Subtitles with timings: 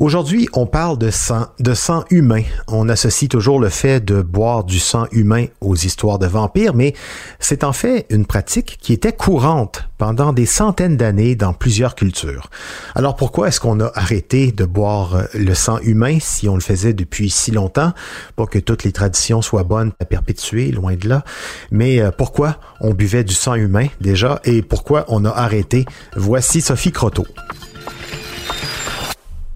[0.00, 2.42] Aujourd'hui, on parle de sang, de sang humain.
[2.68, 6.94] On associe toujours le fait de boire du sang humain aux histoires de vampires, mais
[7.40, 12.48] c'est en fait une pratique qui était courante pendant des centaines d'années dans plusieurs cultures.
[12.94, 16.94] Alors pourquoi est-ce qu'on a arrêté de boire le sang humain si on le faisait
[16.94, 17.92] depuis si longtemps?
[18.36, 21.24] Pas que toutes les traditions soient bonnes à perpétuer, loin de là,
[21.72, 24.40] mais euh, pourquoi on buvait du sang humain déjà?
[24.44, 25.86] Et pourquoi on a arrêté?
[26.14, 27.26] Voici Sophie Croteau.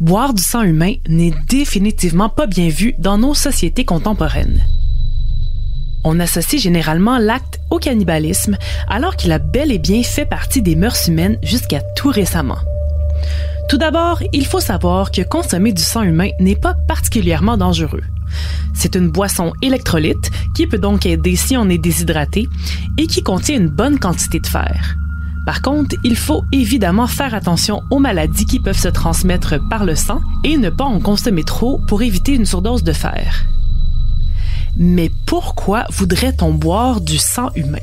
[0.00, 4.60] Boire du sang humain n'est définitivement pas bien vu dans nos sociétés contemporaines.
[6.02, 8.56] On associe généralement l'acte au cannibalisme,
[8.88, 12.58] alors qu'il a bel et bien fait partie des mœurs humaines jusqu'à tout récemment.
[13.68, 18.02] Tout d'abord, il faut savoir que consommer du sang humain n'est pas particulièrement dangereux.
[18.74, 22.48] C'est une boisson électrolyte qui peut donc aider si on est déshydraté
[22.98, 24.96] et qui contient une bonne quantité de fer.
[25.46, 29.94] Par contre, il faut évidemment faire attention aux maladies qui peuvent se transmettre par le
[29.94, 33.44] sang et ne pas en consommer trop pour éviter une surdose de fer.
[34.76, 37.78] Mais pourquoi voudrait-on boire du sang humain?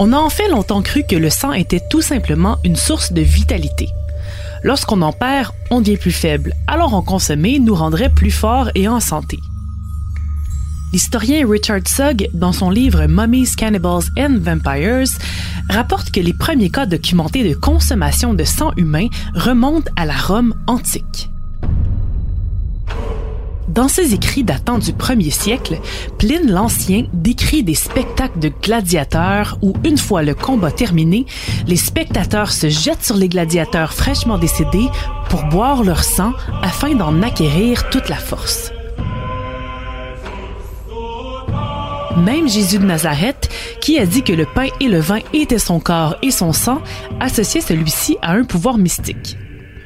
[0.00, 3.22] On a en fait longtemps cru que le sang était tout simplement une source de
[3.22, 3.88] vitalité.
[4.62, 8.88] Lorsqu'on en perd, on devient plus faible, alors en consommer nous rendrait plus forts et
[8.88, 9.38] en santé.
[10.92, 15.08] L'historien Richard Sugg, dans son livre Mummies, Cannibals and Vampires,
[15.68, 20.54] rapporte que les premiers cas documentés de consommation de sang humain remontent à la Rome
[20.66, 21.28] antique.
[23.68, 25.78] Dans ses écrits datant du 1er siècle,
[26.18, 31.26] Pline l'Ancien décrit des spectacles de gladiateurs où, une fois le combat terminé,
[31.66, 34.88] les spectateurs se jettent sur les gladiateurs fraîchement décédés
[35.28, 36.32] pour boire leur sang
[36.62, 38.72] afin d'en acquérir toute la force.
[42.16, 43.48] Même Jésus de Nazareth,
[43.80, 46.80] qui a dit que le pain et le vin étaient son corps et son sang,
[47.20, 49.36] associait celui-ci à un pouvoir mystique.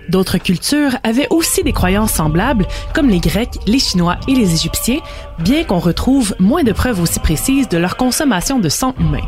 [0.08, 5.00] D'autres cultures avaient aussi des croyances semblables, comme les Grecs, les Chinois et les Égyptiens,
[5.38, 9.26] bien qu'on retrouve moins de preuves aussi précises de leur consommation de sang humain.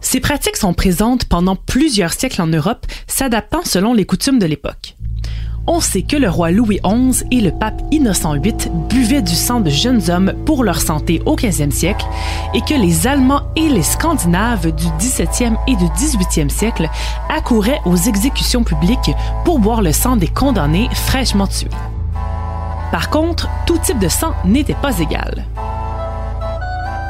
[0.00, 4.96] Ces pratiques sont présentes pendant plusieurs siècles en Europe, s'adaptant selon les coutumes de l'époque
[5.66, 8.54] on sait que le roi Louis XI et le pape Innocent VIII
[8.88, 12.06] buvaient du sang de jeunes hommes pour leur santé au 15e siècle
[12.54, 16.88] et que les Allemands et les Scandinaves du 17e et du 18e siècle
[17.28, 19.12] accouraient aux exécutions publiques
[19.44, 21.68] pour boire le sang des condamnés fraîchement tués.
[22.90, 25.46] Par contre, tout type de sang n'était pas égal.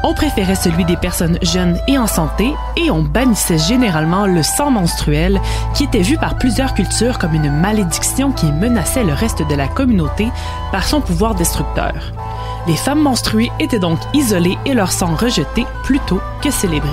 [0.05, 4.71] On préférait celui des personnes jeunes et en santé et on bannissait généralement le sang
[4.71, 5.41] menstruel
[5.75, 9.69] qui était vu par plusieurs cultures comme une malédiction qui menaçait le reste de la
[9.69, 10.29] communauté
[10.73, 12.13] par son pouvoir destructeur.
[12.67, 16.91] Les femmes menstruées étaient donc isolées et leur sang rejeté plutôt que célébré.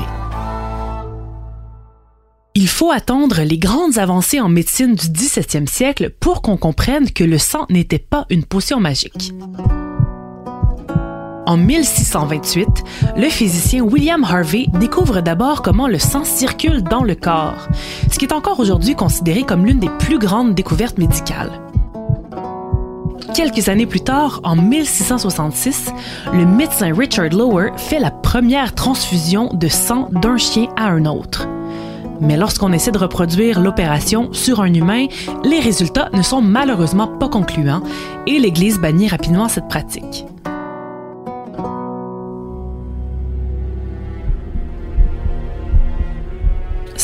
[2.56, 7.24] Il faut attendre les grandes avancées en médecine du 17e siècle pour qu'on comprenne que
[7.24, 9.34] le sang n'était pas une potion magique.
[11.50, 12.68] En 1628,
[13.18, 17.68] le physicien William Harvey découvre d'abord comment le sang circule dans le corps,
[18.12, 21.60] ce qui est encore aujourd'hui considéré comme l'une des plus grandes découvertes médicales.
[23.34, 25.92] Quelques années plus tard, en 1666,
[26.34, 31.48] le médecin Richard Lower fait la première transfusion de sang d'un chien à un autre.
[32.22, 35.08] Mais lorsqu'on essaie de reproduire l'opération sur un humain,
[35.44, 37.82] les résultats ne sont malheureusement pas concluants
[38.28, 40.28] et l'Église bannit rapidement cette pratique.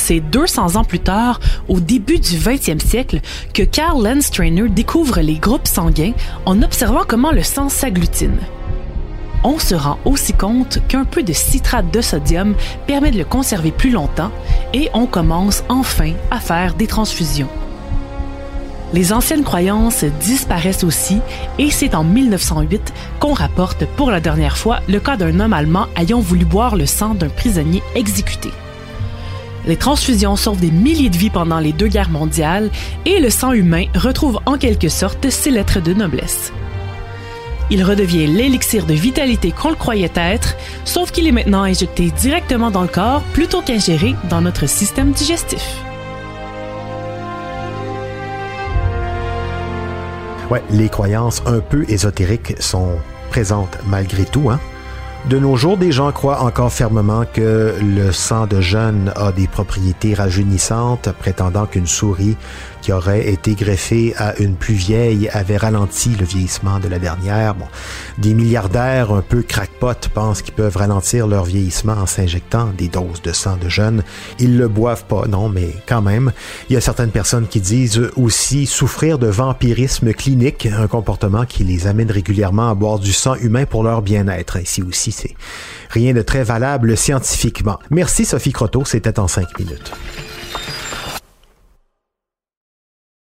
[0.06, 3.22] C'est 200 ans plus tard, au début du 20e siècle,
[3.56, 6.14] que Karl Landstrainer découvre les groupes sanguins
[6.46, 8.38] en observant comment le sang s'agglutine.
[9.44, 12.54] On se rend aussi compte qu'un peu de citrate de sodium
[12.86, 14.32] permet de le conserver plus longtemps
[14.76, 17.50] et on commence enfin à faire des transfusions.
[18.94, 21.20] Les anciennes croyances disparaissent aussi
[21.58, 25.88] et c'est en 1908 qu'on rapporte pour la dernière fois le cas d'un homme allemand
[25.98, 28.52] ayant voulu boire le sang d'un prisonnier exécuté.
[29.68, 32.70] Les transfusions sauvent des milliers de vies pendant les deux guerres mondiales
[33.06, 36.54] et le sang humain retrouve en quelque sorte ses lettres de noblesse.
[37.72, 42.70] Il redevient l'élixir de vitalité qu'on le croyait être, sauf qu'il est maintenant injecté directement
[42.70, 45.82] dans le corps plutôt qu'ingéré dans notre système digestif.
[50.70, 52.98] Les croyances un peu ésotériques sont
[53.30, 54.60] présentes malgré tout, hein?
[55.30, 59.48] De nos jours, des gens croient encore fermement que le sang de jeune a des
[59.48, 62.38] propriétés rajeunissantes, prétendant qu'une souris
[62.86, 67.56] qui aurait été greffée à une plus vieille avait ralenti le vieillissement de la dernière.
[67.56, 67.66] Bon,
[68.20, 73.24] des milliardaires un peu crackpot pensent qu'ils peuvent ralentir leur vieillissement en s'injectant des doses
[73.24, 74.04] de sang de jeunes.
[74.38, 76.32] Ils le boivent pas, non, mais quand même.
[76.70, 81.64] Il y a certaines personnes qui disent aussi souffrir de vampirisme clinique, un comportement qui
[81.64, 84.62] les amène régulièrement à boire du sang humain pour leur bien-être.
[84.62, 85.15] Ici aussi,
[85.90, 87.80] rien de très valable scientifiquement.
[87.90, 89.92] Merci Sophie Croteau, c'était en cinq minutes.